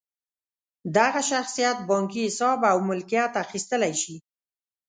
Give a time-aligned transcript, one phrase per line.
[0.97, 4.15] دغه شخصیت بانکي حساب او ملکیت اخیستلی شي.